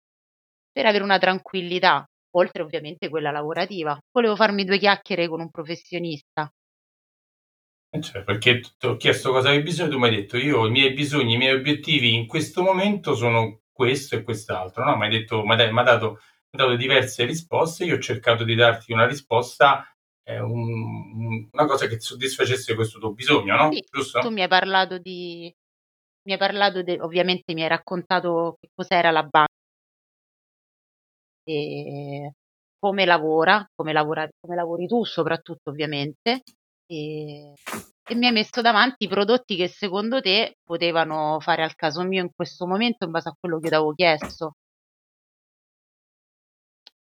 per 0.72 0.86
avere 0.86 1.04
una 1.04 1.18
tranquillità, 1.18 2.04
oltre 2.36 2.62
ovviamente 2.62 3.08
quella 3.08 3.30
lavorativa. 3.30 3.98
Volevo 4.10 4.36
farmi 4.36 4.64
2 4.64 4.78
chiacchiere 4.78 5.28
con 5.28 5.40
un 5.40 5.50
professionista. 5.50 6.50
Eh 7.94 8.00
cer 8.00 8.24
perché 8.24 8.58
t 8.60 8.70
t'ho 8.78 8.96
chiesto 8.96 9.32
cosa 9.32 9.48
avevi 9.48 9.64
bisogno, 9.64 9.90
tu 9.90 9.98
m'hai 9.98 10.14
detto: 10.14 10.38
"Io 10.38 10.64
i 10.66 10.70
miei 10.70 10.94
bisogni, 10.94 11.34
i 11.34 11.36
miei 11.36 11.52
obiettivi 11.54 12.14
in 12.14 12.26
questo 12.26 12.62
momento 12.62 13.14
sono 13.14 13.60
questo 13.70 14.14
e 14.16 14.22
quest'altro", 14.22 14.82
no, 14.82 14.96
m'hai 14.96 15.10
detto 15.10 15.44
m'hai 15.44 15.58
da 15.58 15.70
m'ha 15.70 15.82
dato 15.82 16.06
m'hai 16.50 16.64
dato 16.64 16.74
diverse 16.76 17.26
risposte, 17.26 17.84
io 17.84 17.96
ho 17.96 17.98
cercato 18.00 18.44
di 18.44 18.54
darti 18.54 18.92
una 18.94 19.06
risposta, 19.06 19.84
ehm, 20.22 20.50
un 20.50 20.70
un 21.18 21.48
una 21.52 21.66
cosa 21.66 21.86
che 21.86 22.00
soddisfacesse 22.00 22.74
questo 22.74 22.98
tuo 22.98 23.12
bisogno, 23.12 23.56
no, 23.56 23.76
Sì, 23.76 23.84
tu 24.18 24.28
giusto? 24.30 24.30
mi 24.30 24.42
hai 24.42 24.48
parlato 24.48 24.98
di 24.98 25.52
mi 26.24 26.32
hai 26.32 26.38
parlato 26.38 26.82
de 26.82 27.00
ovviamente 27.00 27.54
mi 27.54 27.62
hai 27.62 27.68
raccontato 27.68 28.56
che 28.60 28.68
cos'era 28.74 29.10
la 29.10 29.22
ba 29.24 29.46
ehm, 31.46 32.30
come 32.78 33.04
lavora, 33.04 33.64
come 33.74 33.92
lavora 33.92 34.28
come 34.40 34.54
lavori 34.56 34.86
tu 34.86 35.04
soprattutto 35.04 35.70
ovviamente, 35.70 36.42
ehm, 36.86 37.54
e 38.04 38.14
mi 38.14 38.26
hai 38.26 38.32
messo 38.32 38.60
davanti 38.60 39.04
i 39.04 39.08
prodotti 39.08 39.56
che 39.56 39.68
secondo 39.68 40.20
te 40.20 40.56
potevano 40.64 41.38
fare 41.40 41.62
al 41.62 41.74
caso 41.74 42.02
mio 42.02 42.22
in 42.22 42.30
questo 42.34 42.66
momento 42.66 43.04
in 43.04 43.10
base 43.10 43.28
a 43.28 43.36
quello 43.38 43.58
che 43.58 43.66
io 43.66 43.70
t'avevo 43.70 43.94
chiesto. 43.94 44.54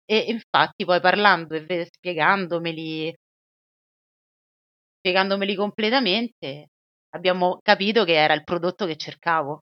E 0.06 0.18
infatti 0.30 0.86
poi 0.86 1.02
parlando 1.02 1.56
e 1.56 1.86
spiegandomeli 1.86 3.14
spiegandomeli 5.00 5.56
completamente, 5.56 6.70
abbiamo 7.10 7.60
capito 7.62 8.04
che 8.04 8.14
era 8.14 8.34
il 8.34 8.44
prodotto 8.44 8.86
che 8.86 8.98
cercavo. 8.98 9.64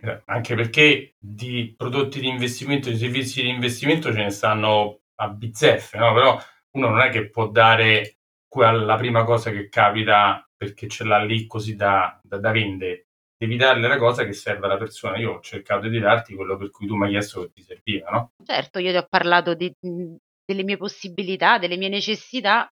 Eh, 0.00 0.22
anche 0.26 0.54
perché 0.54 1.14
di 1.18 1.74
prodotti 1.76 2.20
di 2.20 2.28
investimento, 2.28 2.90
di 2.90 2.96
servizi 2.96 3.42
di 3.42 3.48
investimento 3.48 4.10
ce 4.12 4.18
ne 4.18 4.30
stanno 4.30 5.00
a 5.16 5.28
bizzeffe, 5.28 5.96
no? 5.96 6.12
Però 6.12 6.38
uno 6.72 6.88
non 6.88 7.00
è 7.00 7.10
che 7.10 7.30
può 7.30 7.48
dare 7.48 8.21
la 8.60 8.96
prima 8.96 9.24
cosa 9.24 9.50
che 9.50 9.68
capita 9.68 10.46
perché 10.56 10.88
ce 10.88 11.04
l'ha 11.04 11.22
lì 11.22 11.46
così 11.46 11.74
da, 11.74 12.18
da, 12.22 12.38
da 12.38 12.50
vendere. 12.52 13.06
Devi 13.36 13.56
darle 13.56 13.88
la 13.88 13.98
cosa 13.98 14.24
che 14.24 14.32
serve 14.32 14.66
alla 14.66 14.76
persona. 14.76 15.18
Io 15.18 15.32
ho 15.34 15.40
cercato 15.40 15.88
di 15.88 15.98
darti 15.98 16.34
quello 16.34 16.56
per 16.56 16.70
cui 16.70 16.86
tu 16.86 16.94
mi 16.96 17.06
hai 17.06 17.10
chiesto 17.10 17.42
che 17.42 17.52
ti 17.52 17.62
serviva, 17.62 18.10
no? 18.10 18.32
Certo, 18.44 18.78
io 18.78 18.90
ti 18.90 18.96
ho 18.96 19.06
parlato 19.08 19.54
di, 19.54 19.72
delle 19.80 20.62
mie 20.64 20.76
possibilità, 20.76 21.58
delle 21.58 21.76
mie 21.76 21.88
necessità 21.88 22.68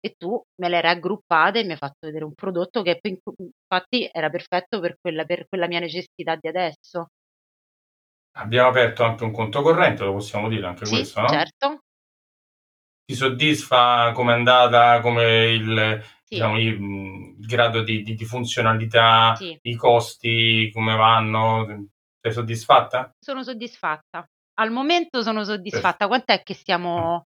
e 0.00 0.14
tu 0.18 0.40
me 0.60 0.68
le 0.68 0.76
hai 0.76 0.82
raggruppate 0.82 1.60
e 1.60 1.64
mi 1.64 1.72
hai 1.72 1.76
fatto 1.76 1.98
vedere 2.06 2.24
un 2.24 2.34
prodotto 2.34 2.82
che 2.82 3.00
infatti 3.02 4.08
era 4.12 4.30
perfetto 4.30 4.80
per 4.80 4.96
quella, 5.00 5.24
per 5.24 5.46
quella 5.48 5.66
mia 5.66 5.80
necessità 5.80 6.36
di 6.36 6.48
adesso. 6.48 7.08
Abbiamo 8.32 8.68
aperto 8.68 9.04
anche 9.04 9.24
un 9.24 9.30
conto 9.32 9.62
corrente, 9.62 10.04
lo 10.04 10.12
possiamo 10.12 10.50
dire 10.50 10.66
anche 10.66 10.86
Sì, 10.86 10.86
questo, 10.86 11.20
no? 11.22 11.28
certo. 11.28 11.80
Ti 13.04 13.14
soddisfa 13.14 14.12
come 14.12 14.32
è 14.32 14.36
andata, 14.36 15.00
come 15.00 15.46
il, 15.50 16.00
Sì, 16.22 16.34
diciamo, 16.34 16.58
il, 16.58 16.66
il 17.38 17.46
grado 17.46 17.82
di, 17.82 18.02
di- 18.02 18.14
di 18.14 18.24
funzionalità, 18.24 19.34
sì, 19.36 19.58
i 19.62 19.74
costi, 19.74 20.70
come 20.72 20.94
vanno? 20.96 21.66
Sei 22.20 22.32
soddisfatta? 22.32 23.12
sono 23.18 23.42
soddisfatta. 23.42 24.24
Al 24.60 24.70
momento 24.70 25.22
sono 25.22 25.42
soddisfatta. 25.44 26.06
Quant'è 26.06 26.42
che 26.42 26.54
stiamo, 26.54 27.26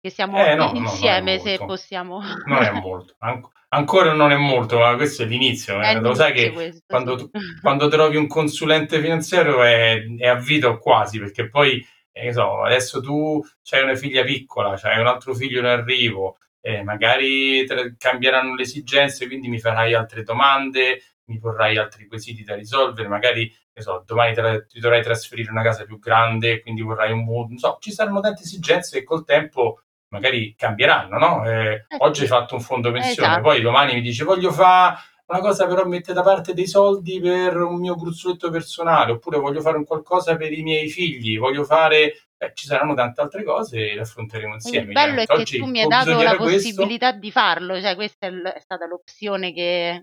che 0.00 0.10
siamo 0.10 0.36
Eh 0.44 0.54
no, 0.54 0.64
i- 0.64 0.72
no, 0.72 0.78
è 0.78 0.78
insieme, 0.78 1.38
se 1.38 1.56
possiamo... 1.58 2.20
Non 2.46 2.62
è 2.62 2.70
molto, 2.72 3.14
An- 3.20 3.40
ancora 3.68 4.12
non 4.12 4.32
è 4.32 4.36
molto, 4.36 4.78
ma 4.78 4.94
questo 4.96 5.22
è 5.22 5.26
l'inizio. 5.26 5.80
È 5.80 5.96
eh. 5.96 6.00
Lo 6.00 6.12
sai 6.14 6.32
che 6.34 6.52
questo, 6.52 6.82
quando, 6.86 7.16
sì. 7.16 7.24
tu- 7.30 7.30
quando 7.62 7.88
trovi 7.88 8.16
un 8.16 8.26
consulente 8.26 9.00
finanziario 9.00 9.62
è, 9.62 10.02
è 10.18 10.28
a 10.28 10.34
vita 10.34 10.68
o 10.68 10.78
quasi, 10.78 11.18
perché 11.18 11.48
poi, 11.48 11.82
che 12.12 12.32
so, 12.32 12.62
adesso 12.62 13.00
tu 13.00 13.40
hai 13.70 13.82
una 13.82 13.94
figlia 13.94 14.22
piccola, 14.22 14.78
hai 14.82 15.00
un 15.00 15.06
altro 15.06 15.34
figlio 15.34 15.60
in 15.60 15.66
arrivo, 15.66 16.38
eh, 16.60 16.82
magari 16.82 17.66
cambieranno 17.98 18.54
le 18.54 18.62
esigenze, 18.62 19.26
quindi 19.26 19.48
mi 19.48 19.58
farai 19.58 19.94
altre 19.94 20.22
domande, 20.22 21.02
mi 21.24 21.38
porrai 21.38 21.76
altri 21.78 22.06
quesiti 22.06 22.42
da 22.44 22.54
risolvere, 22.54 23.08
magari, 23.08 23.52
so, 23.74 24.02
domani 24.06 24.34
tra- 24.34 24.60
ti 24.62 24.78
dovrai 24.80 25.02
trasferire 25.02 25.48
in 25.48 25.54
una 25.54 25.64
casa 25.64 25.84
più 25.84 25.98
grande, 25.98 26.60
quindi 26.60 26.82
vorrai 26.82 27.12
un 27.12 27.24
mutuo, 27.24 27.48
non 27.48 27.58
so, 27.58 27.78
ci 27.80 27.90
saranno 27.92 28.20
tante 28.20 28.42
esigenze 28.42 28.98
che 28.98 29.04
col 29.04 29.24
tempo 29.24 29.80
magari 30.08 30.54
cambieranno, 30.54 31.16
no? 31.18 31.44
Eh, 31.48 31.86
Eh 31.88 31.96
oggi 31.98 32.22
hai 32.22 32.26
fatto 32.28 32.54
un 32.54 32.60
fondo 32.60 32.92
pensione, 32.92 33.28
Esatto. 33.28 33.42
poi 33.42 33.62
domani 33.62 33.94
mi 33.94 34.02
dice 34.02 34.24
voglio 34.24 34.52
fare 34.52 34.96
una 35.32 35.40
cosa 35.40 35.66
però 35.66 35.84
mette 35.86 36.12
da 36.12 36.22
parte 36.22 36.52
dei 36.52 36.66
soldi 36.66 37.18
per 37.20 37.56
un 37.56 37.80
mio 37.80 37.94
gruzzoletto 37.96 38.50
personale, 38.50 39.12
oppure 39.12 39.38
voglio 39.38 39.60
fare 39.60 39.78
un 39.78 39.84
qualcosa 39.84 40.36
per 40.36 40.52
i 40.52 40.62
miei 40.62 40.88
figli, 40.88 41.38
voglio 41.38 41.64
fare... 41.64 42.26
Eh, 42.42 42.52
ci 42.54 42.66
saranno 42.66 42.94
tante 42.94 43.20
altre 43.20 43.44
cose 43.44 43.90
e 43.90 43.94
le 43.94 44.00
affronteremo 44.00 44.54
insieme. 44.54 44.86
il 44.86 44.92
bello 44.92 45.20
è 45.20 45.26
che 45.26 45.32
Oggi 45.32 45.58
tu 45.58 45.66
mi 45.66 45.80
hai 45.80 45.86
dato 45.86 46.10
la 46.10 46.20
era 46.20 46.36
questo. 46.36 46.70
possibilità 46.70 47.12
di 47.12 47.30
farlo, 47.30 47.80
cioè 47.80 47.94
questa 47.94 48.26
è, 48.26 48.30
l- 48.30 48.48
è 48.48 48.60
stata 48.60 48.86
l'opzione 48.86 49.52
che, 49.52 50.02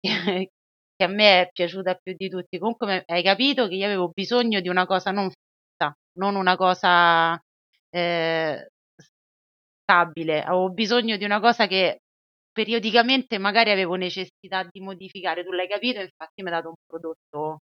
che 0.00 1.04
a 1.04 1.06
me 1.08 1.40
è 1.40 1.50
piaciuta 1.50 1.94
più 1.94 2.14
di 2.16 2.28
tutti. 2.28 2.58
Comunque 2.58 3.02
hai 3.06 3.22
capito 3.22 3.66
che 3.66 3.76
io 3.76 3.86
avevo 3.86 4.10
bisogno 4.14 4.60
di 4.60 4.68
una 4.68 4.84
cosa 4.84 5.10
non 5.10 5.30
fissa, 5.30 5.94
non 6.18 6.34
una 6.34 6.56
cosa 6.56 7.40
eh, 7.88 8.68
stabile, 9.82 10.42
avevo 10.42 10.68
bisogno 10.70 11.16
di 11.16 11.24
una 11.24 11.40
cosa 11.40 11.66
che 11.66 12.00
periodicamente 12.60 13.38
magari 13.38 13.70
avevo 13.70 13.94
necessità 13.94 14.68
di 14.70 14.80
modificare. 14.80 15.42
Tu 15.44 15.52
l'hai 15.52 15.66
capito, 15.66 16.00
infatti 16.00 16.42
mi 16.42 16.50
hai 16.50 16.54
dato 16.56 16.68
un 16.68 16.74
prodotto 16.86 17.60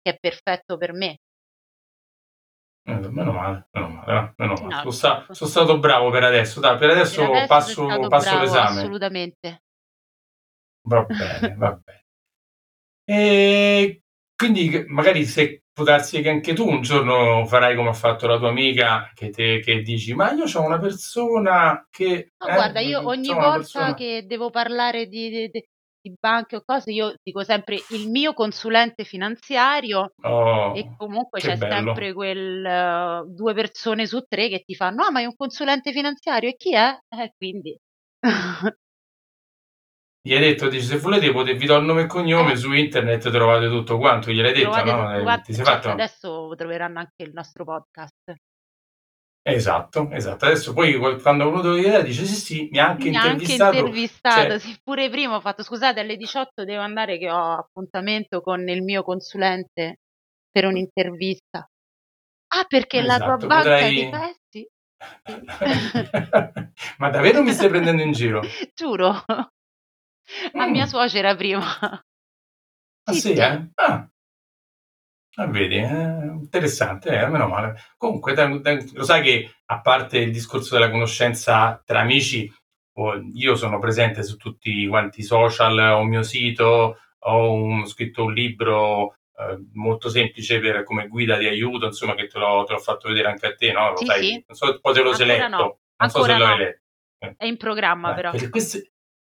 che 0.00 0.12
è 0.12 0.16
perfetto 0.16 0.76
per 0.76 0.92
me. 0.92 1.16
Eh, 2.86 2.94
meno 3.10 3.32
male, 3.32 3.66
meno 3.72 3.88
male, 3.88 4.12
eh, 4.12 4.32
meno 4.36 4.54
male. 4.54 4.68
No, 4.68 4.78
Sono, 4.78 4.90
sta- 4.92 5.26
sono 5.34 5.50
stato 5.50 5.78
bravo 5.78 6.10
per 6.10 6.22
adesso. 6.22 6.60
Dai, 6.60 6.78
per 6.78 6.90
adesso, 6.90 7.16
Per 7.16 7.30
adesso 7.30 7.46
passo, 7.46 8.08
passo 8.08 8.30
bravo, 8.30 8.42
l'esame. 8.42 8.80
assolutamente. 8.80 9.62
Va 10.82 11.02
bene, 11.02 11.54
va 11.58 11.72
bene. 11.72 12.04
E 13.04 14.02
quindi 14.36 14.84
magari 14.86 15.24
se 15.24 15.64
può 15.78 15.84
darsi 15.84 16.20
che 16.22 16.28
anche 16.28 16.54
tu 16.54 16.68
un 16.68 16.82
giorno 16.82 17.46
farai 17.46 17.76
come 17.76 17.90
ha 17.90 17.92
fatto 17.92 18.26
la 18.26 18.36
tua 18.36 18.48
amica, 18.48 19.12
che, 19.14 19.30
te, 19.30 19.60
che 19.60 19.80
dici, 19.82 20.12
ma 20.12 20.32
io 20.32 20.44
ho 20.52 20.64
una 20.64 20.80
persona 20.80 21.86
che... 21.88 22.30
No, 22.44 22.48
eh, 22.48 22.54
guarda, 22.54 22.80
io 22.80 23.06
ogni 23.06 23.28
volta 23.28 23.52
persona... 23.52 23.94
che 23.94 24.24
devo 24.26 24.50
parlare 24.50 25.06
di, 25.06 25.30
di- 25.30 25.48
di- 25.48 25.64
di 26.00 26.14
banche 26.18 26.56
o 26.56 26.62
cose, 26.64 26.90
io 26.90 27.14
dico 27.22 27.44
sempre 27.44 27.76
il 27.90 28.08
mio 28.08 28.32
consulente 28.32 29.04
finanziario 29.04 30.12
e 30.20 30.28
Oh, 30.28 30.94
comunque 30.96 31.40
che 31.40 31.48
c'è 31.48 31.56
bello. 31.56 31.74
sempre 31.94 32.12
quel 32.12 32.64
eh, 32.64 33.22
due 33.28 33.54
persone 33.54 34.06
su 34.06 34.20
tre 34.28 34.48
che 34.48 34.62
ti 34.64 34.74
fanno, 34.74 35.04
ah, 35.04 35.10
ma 35.12 35.20
è 35.20 35.26
un 35.26 35.36
consulente 35.36 35.92
finanziario 35.92 36.48
e 36.48 36.56
chi 36.56 36.74
è? 36.74 36.96
Eh, 37.08 37.32
quindi 37.36 37.78
Gli 40.24 40.32
hai 40.34 40.40
detto, 40.40 40.68
dici, 40.68 40.84
se 40.84 40.98
volete 40.98 41.30
potete, 41.30 41.56
vi 41.56 41.66
do 41.66 41.76
il 41.76 41.84
nome 41.84 42.02
e 42.02 42.06
cognome, 42.06 42.52
Eh. 42.52 42.56
su 42.56 42.72
internet 42.72 43.30
trovate 43.30 43.68
tutto 43.68 43.98
quanto, 43.98 44.32
gliel'hai 44.32 44.52
detto, 44.52 44.70
trovate 44.70 44.90
no? 44.90 45.06
tutto 45.06 45.20
Eh, 45.20 45.22
quanto. 45.22 45.42
Ti 45.44 45.54
sei 45.54 45.64
Certo, 45.64 45.88
fatto? 45.88 45.88
adesso 45.90 46.52
troveranno 46.56 46.98
anche 46.98 47.22
il 47.22 47.30
nostro 47.32 47.64
podcast. 47.64 48.34
Esatto, 49.46 50.10
esatto. 50.10 50.44
Adesso 50.44 50.72
poi 50.74 50.94
quando 51.20 51.48
uno 51.48 51.62
deve 51.62 51.80
dire, 51.80 52.02
dice 52.02 52.24
sì, 52.26 52.34
sì, 52.34 52.68
mi 52.70 52.78
ha 52.78 52.88
anche 52.88 53.08
Mi 53.08 53.16
ha 53.16 53.22
anche 53.22 53.52
intervistato. 53.52 53.76
intervistato, 53.76 54.50
Cioè, 54.50 54.58
sì, 54.58 54.78
pure 54.82 55.08
prima 55.08 55.36
ho 55.36 55.40
fatto, 55.40 55.62
scusate, 55.62 56.00
alle 56.00 56.16
18 56.16 56.64
devo 56.64 56.82
andare 56.82 57.16
che 57.18 57.30
ho 57.30 57.52
appuntamento 57.54 58.40
con 58.42 58.68
il 58.68 58.82
mio 58.82 59.02
consulente 59.02 60.00
per 60.50 60.64
un'intervista. 60.66 61.66
Ah, 62.48 62.64
perché 62.68 63.02
la 63.02 63.20
tua 63.20 63.36
esatto, 63.36 63.46
banca 63.46 63.90
ti 63.92 64.06
potrai... 64.06 64.30
sì, 64.48 64.48
sì. 64.48 64.68
Ma 66.98 67.10
davvero 67.10 67.42
mi 67.42 67.52
stai 67.52 67.68
prendendo 67.68 68.02
in 68.02 68.12
giro? 68.12 68.56
Giuro. 68.76 69.12
A 70.54 70.66
mia 70.66 70.84
Mm. 70.84 70.88
suocera 70.88 71.34
prima. 71.36 71.66
Ah 73.04 73.12
Sì, 73.12 73.20
sì, 73.20 73.34
sì. 73.34 73.40
eh? 73.40 73.70
Ah, 73.74 74.08
ah, 75.36 75.46
vedi, 75.46 75.76
eh, 75.76 76.24
interessante, 76.34 77.10
eh, 77.10 77.26
meno 77.28 77.46
male. 77.48 77.80
Comunque, 77.96 78.34
dai, 78.34 78.60
dai, 78.60 78.90
lo 78.92 79.04
sai 79.04 79.22
che 79.22 79.50
a 79.66 79.80
parte 79.80 80.18
il 80.18 80.32
discorso 80.32 80.74
della 80.74 80.90
conoscenza 80.90 81.80
tra 81.84 82.00
amici, 82.00 82.52
oh, 82.94 83.14
io 83.34 83.54
sono 83.56 83.78
presente 83.78 84.22
su 84.22 84.36
tutti 84.36 84.86
quanti 84.88 85.20
i 85.20 85.22
social, 85.24 85.78
ho 85.78 86.00
un 86.00 86.08
mio 86.08 86.22
sito, 86.22 86.98
ho 87.20 87.52
un- 87.52 87.86
scritto 87.86 88.24
un 88.24 88.32
libro 88.32 89.14
eh, 89.38 89.58
molto 89.74 90.08
semplice 90.08 90.58
per, 90.60 90.82
come 90.82 91.06
guida 91.08 91.36
di 91.36 91.46
aiuto, 91.46 91.86
insomma, 91.86 92.14
che 92.14 92.26
te 92.26 92.38
l'ho, 92.38 92.64
te 92.64 92.72
l'ho 92.72 92.78
fatto 92.80 93.08
vedere 93.08 93.28
anche 93.28 93.46
a 93.46 93.54
te, 93.54 93.70
no? 93.72 93.90
Lo 93.90 93.96
Sì, 93.98 94.06
sai, 94.06 94.24
sì. 94.24 94.44
non 94.46 94.56
so 94.56 94.80
poi 94.80 94.94
se 94.94 95.02
lo 95.02 95.12
sei 95.14 95.26
letto, 95.26 95.48
no. 95.48 95.78
non 95.96 96.10
so 96.10 96.22
se 96.24 96.32
Ancora 96.32 96.36
lo 96.38 96.44
hai 96.46 96.58
no. 96.58 96.64
letto. 96.64 96.80
Eh. 97.20 97.34
È 97.36 97.44
in 97.46 97.56
programma 97.56 98.08
Dai, 98.08 98.16
però. 98.16 98.30
perché 98.32 98.60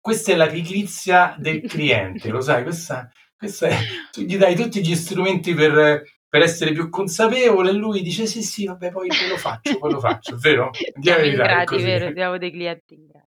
questa, 0.05 0.33
è 0.33 0.37
la 0.37 0.49
pigrizia 0.49 1.35
del 1.39 1.63
cliente, 1.63 2.29
lo 2.29 2.43
sai, 2.43 2.63
questa, 2.63 3.11
questa 3.35 3.69
è, 3.69 3.77
tu 4.11 4.21
gli 4.21 4.37
dai 4.37 4.55
tutti 4.55 4.85
gli 4.87 4.95
strumenti 4.95 5.55
per, 5.55 6.03
per 6.29 6.43
essere 6.43 6.73
più 6.73 6.91
consapevole 6.91 7.71
e 7.71 7.73
lui 7.73 8.03
dice 8.03 8.27
sì 8.27 8.43
sì, 8.43 8.67
vabbè, 8.67 8.91
poi, 8.91 9.09
lo 9.27 9.39
faccio, 9.39 9.79
poi 9.79 9.93
lo 9.93 10.01
faccio, 10.01 10.37
vero? 10.37 10.77
Di 10.93 11.09
la 11.09 11.15
Siamo 11.15 11.23
verità, 11.23 11.49
è 11.49 11.57
ingrati, 11.57 11.65
così. 11.65 11.83
vero? 11.83 12.13
Siamo 12.13 12.37
dei 12.37 12.51
clienti 12.51 12.95
ingrati. 12.95 13.29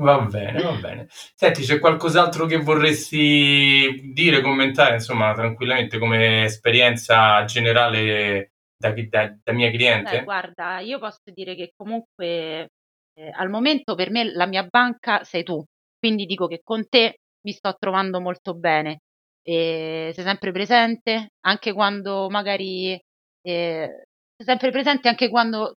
Va 0.00 0.20
bene, 0.20 0.62
va 0.62 0.72
bene. 0.74 1.06
Senti, 1.10 1.62
c'è 1.64 1.80
qualcos'altro 1.80 2.46
che 2.46 2.58
vorresti 2.58 4.12
dire, 4.12 4.40
commentare, 4.40 4.94
insomma, 4.94 5.34
tranquillamente 5.34 5.98
come 5.98 6.44
esperienza 6.44 7.44
generale 7.44 8.52
da, 8.76 8.92
da, 8.92 9.36
da 9.42 9.52
mia 9.52 9.70
Beh, 9.70 9.76
cliente? 9.76 10.22
guarda, 10.22 10.78
io 10.80 10.98
posso 10.98 11.22
dire 11.32 11.54
che 11.54 11.72
comunque 11.76 12.70
eh, 13.18 13.30
al 13.34 13.48
momento 13.50 13.94
per 13.94 14.10
me 14.10 14.24
la 14.32 14.46
mia 14.46 14.64
banca 14.64 15.24
sei 15.24 15.42
tu, 15.42 15.62
quindi 15.98 16.26
dico 16.26 16.46
che 16.46 16.60
con 16.62 16.88
te 16.88 17.18
mi 17.42 17.52
sto 17.52 17.74
trovando 17.78 18.20
molto 18.20 18.54
bene. 18.54 19.00
E 19.42 20.10
sei 20.14 20.24
sempre 20.24 20.52
presente, 20.52 21.28
anche 21.46 21.72
quando 21.72 22.28
magari 22.30 22.92
eh, 22.92 24.04
sei 24.36 24.46
sempre 24.46 24.70
presente 24.70 25.08
anche 25.08 25.28
quando 25.30 25.74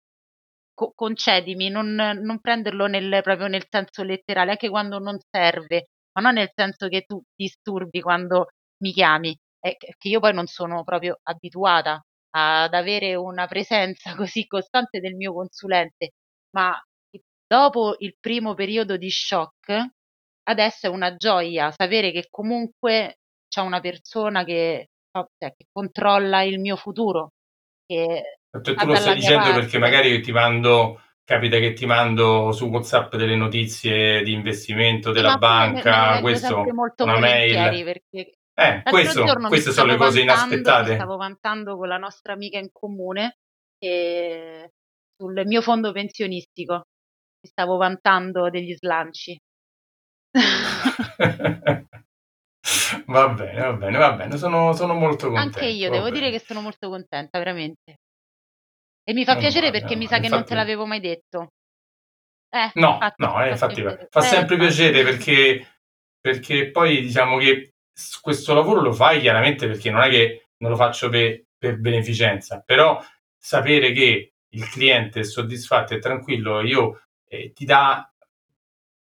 co- 0.74 0.92
concedimi, 0.94 1.68
non, 1.68 1.94
non 1.94 2.40
prenderlo 2.40 2.86
nel, 2.86 3.20
proprio 3.22 3.46
nel 3.48 3.66
senso 3.68 4.02
letterale, 4.02 4.52
anche 4.52 4.68
quando 4.68 4.98
non 4.98 5.18
serve, 5.30 5.88
ma 6.12 6.22
non 6.22 6.34
nel 6.34 6.50
senso 6.54 6.88
che 6.88 7.02
tu 7.06 7.22
disturbi 7.34 8.00
quando 8.00 8.48
mi 8.82 8.92
chiami, 8.92 9.36
è 9.60 9.76
che 9.76 10.08
io 10.08 10.20
poi 10.20 10.32
non 10.34 10.46
sono 10.46 10.84
proprio 10.84 11.18
abituata 11.24 12.00
ad 12.30 12.74
avere 12.74 13.14
una 13.14 13.46
presenza 13.46 14.14
così 14.16 14.46
costante 14.46 15.00
del 15.00 15.14
mio 15.14 15.32
consulente, 15.34 16.12
ma 16.54 16.80
dopo 17.48 17.96
il 17.98 18.14
primo 18.20 18.54
periodo 18.54 18.96
di 18.96 19.10
shock, 19.10 19.86
adesso 20.44 20.86
è 20.86 20.90
una 20.90 21.16
gioia 21.16 21.72
sapere 21.72 22.12
che 22.12 22.26
comunque 22.30 23.18
c'è 23.48 23.62
una 23.62 23.80
persona 23.80 24.44
che, 24.44 24.88
cioè, 25.10 25.54
che 25.56 25.66
controlla 25.72 26.42
il 26.42 26.60
mio 26.60 26.76
futuro. 26.76 27.30
Che 27.86 28.38
tu 28.50 28.74
lo 28.84 28.94
stai 28.94 29.14
dicendo 29.14 29.44
parte. 29.44 29.60
perché 29.60 29.78
magari 29.78 30.20
ti 30.20 30.30
mando 30.30 31.00
capita 31.24 31.58
che 31.58 31.74
ti 31.74 31.84
mando 31.84 32.52
su 32.52 32.66
WhatsApp 32.68 33.14
delle 33.16 33.36
notizie 33.36 34.22
di 34.22 34.32
investimento 34.32 35.12
della 35.12 35.32
sì, 35.32 35.38
banca, 35.38 36.14
me, 36.14 36.20
questo, 36.22 36.64
una 36.98 37.18
mail. 37.18 37.84
Perché 37.84 38.38
eh, 38.54 38.82
questo, 38.82 39.24
queste 39.46 39.72
sono 39.72 39.92
le 39.92 39.96
cose 39.96 40.20
inaspettate. 40.20 40.94
Stavo 40.94 41.16
vantando 41.16 41.76
con 41.76 41.88
la 41.88 41.98
nostra 41.98 42.32
amica 42.32 42.58
in 42.58 42.70
comune 42.72 43.36
e 43.78 44.72
sul 45.16 45.42
mio 45.44 45.60
fondo 45.60 45.92
pensionistico. 45.92 46.84
Stavo 47.40 47.76
vantando 47.76 48.50
degli 48.50 48.74
slanci. 48.74 49.38
va 53.06 53.28
bene, 53.28 53.60
va 53.60 53.72
bene, 53.72 53.98
va 53.98 54.12
bene, 54.12 54.36
sono, 54.36 54.72
sono 54.72 54.94
molto 54.94 55.28
contento. 55.28 55.58
Anche 55.58 55.70
io, 55.70 55.90
devo 55.90 56.04
bene. 56.04 56.18
dire 56.18 56.30
che 56.30 56.40
sono 56.40 56.60
molto 56.60 56.88
contenta, 56.88 57.38
veramente. 57.38 57.98
E 59.02 59.12
mi 59.14 59.24
fa 59.24 59.32
non 59.32 59.40
piacere 59.40 59.68
vale, 59.68 59.80
perché 59.80 59.96
mi 59.96 60.06
sa 60.06 60.16
infatti... 60.16 60.30
che 60.30 60.36
non 60.36 60.44
te 60.44 60.54
l'avevo 60.54 60.84
mai 60.86 61.00
detto. 61.00 61.52
Eh, 62.50 62.70
no, 62.74 62.92
infatti, 62.92 63.22
no, 63.22 63.44
eh, 63.44 63.50
infatti 63.50 63.82
fa, 63.82 64.06
fa 64.08 64.20
sempre 64.20 64.54
eh, 64.54 64.58
piacere 64.58 65.02
perché, 65.02 65.66
perché 66.20 66.70
poi 66.70 67.02
diciamo 67.02 67.36
che 67.36 67.74
questo 68.22 68.54
lavoro 68.54 68.80
lo 68.80 68.92
fai 68.92 69.20
chiaramente 69.20 69.66
perché 69.66 69.90
non 69.90 70.02
è 70.02 70.08
che 70.08 70.46
non 70.58 70.70
lo 70.70 70.76
faccio 70.76 71.08
per, 71.08 71.44
per 71.58 71.78
beneficenza, 71.78 72.62
però 72.64 73.02
sapere 73.36 73.92
che 73.92 74.32
il 74.52 74.68
cliente 74.70 75.20
è 75.20 75.24
soddisfatto 75.24 75.94
e 75.94 75.98
tranquillo, 75.98 76.62
io 76.62 77.02
eh, 77.28 77.52
ti 77.52 77.64
dà 77.64 78.10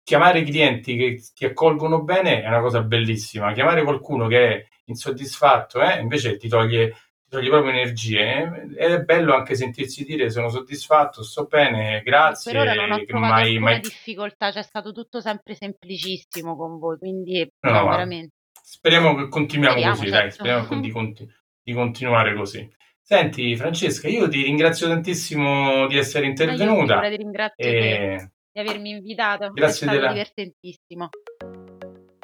chiamare 0.08 0.44
clienti 0.44 0.96
che 0.96 1.22
ti 1.36 1.44
accolgono 1.44 2.02
bene 2.02 2.42
è 2.42 2.48
una 2.48 2.62
cosa 2.62 2.82
bellissima. 2.82 3.52
Chiamare 3.52 3.84
qualcuno 3.84 4.28
che 4.28 4.48
è 4.48 4.68
insoddisfatto 4.86 5.82
eh, 5.82 6.00
invece 6.00 6.38
ti 6.38 6.48
toglie, 6.48 6.92
ti 6.92 7.30
toglie 7.30 7.50
proprio 7.50 7.72
energie. 7.72 8.70
Ed 8.78 8.92
è 8.92 9.02
bello 9.02 9.36
anche 9.36 9.56
sentirsi 9.56 10.06
dire 10.06 10.30
sono 10.30 10.48
soddisfatto, 10.48 11.24
sto 11.24 11.44
bene, 11.46 12.02
grazie. 12.04 12.54
Per 12.54 12.62
ora 12.62 12.74
non 12.74 12.92
ho 12.92 13.04
trovato 13.04 13.34
mai, 13.34 13.60
mai... 13.60 13.80
difficoltà, 13.82 14.52
c'è 14.52 14.64
stato 14.64 14.94
tutto 14.94 15.20
sempre 15.20 15.56
semplicissimo 15.56 16.56
con 16.56 16.80
voi, 16.80 16.98
quindi 16.98 17.46
no, 17.60 17.72
no, 17.72 17.90
veramente. 17.90 18.36
Speriamo 18.62 19.14
che 19.16 19.28
continuiamo 19.28 19.78
speriamo, 19.78 19.98
così, 19.98 20.10
certo. 20.10 20.22
dai, 20.22 20.32
speriamo 20.32 20.82
di, 20.82 20.90
conti- 20.90 21.34
di 21.62 21.74
continuare 21.74 22.34
così. 22.34 22.76
Senti 23.10 23.56
Francesca, 23.56 24.10
io 24.10 24.28
ti 24.28 24.42
ringrazio 24.42 24.90
tantissimo 24.90 25.88
di 25.88 25.98
essere 25.98 26.26
intervenuta. 26.26 27.02
io 27.02 27.10
ti 27.10 27.16
ringrazio 27.16 27.66
e 27.66 28.32
di 28.52 28.60
avermi 28.60 28.90
invitato. 28.90 29.50
Grazie 29.54 29.86
è 29.86 29.90
stato 29.90 29.92
della... 29.94 30.12
divertentissimo. 30.12 31.10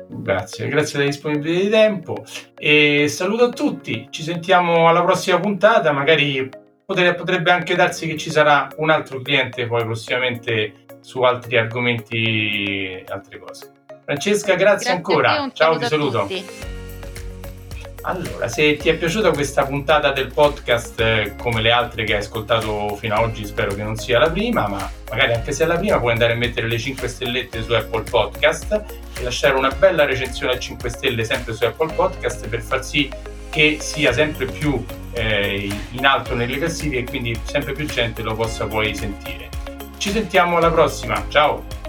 Grazie, 0.10 0.68
grazie 0.68 0.98
della 0.98 1.10
disponibilità 1.10 1.62
di 1.64 1.70
tempo 1.70 2.26
e 2.58 3.08
saluto 3.08 3.46
a 3.46 3.50
tutti. 3.52 4.08
Ci 4.10 4.24
sentiamo 4.24 4.90
alla 4.90 5.06
prossima 5.06 5.40
puntata. 5.40 5.94
Magari 5.94 6.50
potrebbe 6.86 7.52
anche 7.52 7.76
darsi 7.76 8.06
che 8.06 8.18
ci 8.18 8.30
sarà 8.30 8.68
un 8.76 8.90
altro 8.90 9.22
cliente 9.22 9.66
poi 9.66 9.86
prossimamente 9.86 10.86
su 11.00 11.22
altri 11.22 11.58
argomenti 11.58 13.02
altre 13.08 13.40
cose. 13.40 13.72
Francesca, 14.04 14.56
grazie, 14.56 14.66
grazie 14.66 14.92
ancora. 14.92 15.50
Ciao, 15.54 15.78
ti 15.78 15.86
saluto. 15.86 16.24
Tutti. 16.24 16.82
Allora, 18.06 18.50
se 18.50 18.76
ti 18.76 18.90
è 18.90 18.96
piaciuta 18.96 19.32
questa 19.32 19.66
puntata 19.66 20.12
del 20.12 20.32
podcast 20.34 21.00
eh, 21.00 21.36
come 21.38 21.62
le 21.62 21.72
altre 21.72 22.04
che 22.04 22.14
hai 22.14 22.20
ascoltato 22.20 22.96
fino 22.98 23.16
ad 23.16 23.24
oggi, 23.24 23.46
spero 23.46 23.74
che 23.74 23.82
non 23.82 23.96
sia 23.96 24.20
la 24.20 24.30
prima, 24.30 24.68
ma 24.68 24.92
magari 25.10 25.34
anche 25.34 25.54
se 25.54 25.64
è 25.64 25.68
la 25.68 25.78
prima 25.78 26.00
puoi 26.00 26.12
andare 26.12 26.34
a 26.34 26.36
mettere 26.36 26.68
le 26.68 26.78
5 26.78 27.08
stellette 27.08 27.64
su 27.64 27.72
Apple 27.72 28.04
Podcast 28.04 28.84
e 29.18 29.24
lasciare 29.24 29.56
una 29.56 29.70
bella 29.70 30.04
recensione 30.04 30.52
a 30.52 30.60
5 30.60 30.90
stelle 30.90 31.24
sempre 31.24 31.54
su 31.54 31.64
Apple 31.64 31.94
Podcast 31.94 32.46
per 32.50 32.62
far 32.62 32.84
sì 32.84 33.10
che 33.50 33.78
sia 33.80 34.12
sempre 34.12 34.48
più 34.48 34.84
eh, 35.14 35.70
in 35.92 36.06
alto 36.06 36.36
nelle 36.36 36.58
classifiche 36.58 36.98
e 37.00 37.04
quindi 37.06 37.40
sempre 37.44 37.72
più 37.72 37.86
gente 37.86 38.22
lo 38.22 38.36
possa 38.36 38.66
poi 38.66 38.94
sentire. 38.94 39.48
Ci 39.98 40.10
sentiamo 40.10 40.58
alla 40.58 40.72
prossima, 40.72 41.24
ciao! 41.30 41.83